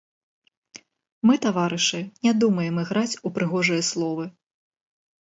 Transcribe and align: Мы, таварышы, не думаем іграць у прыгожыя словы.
Мы, 1.29 1.33
таварышы, 1.45 2.01
не 2.25 2.33
думаем 2.45 2.75
іграць 2.87 3.19
у 3.27 3.37
прыгожыя 3.39 3.89
словы. 3.93 4.31